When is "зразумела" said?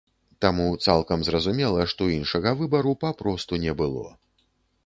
1.27-1.85